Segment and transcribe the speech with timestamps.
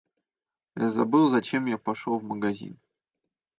[0.85, 2.75] Я забыл, зачем я пошёл в магазин.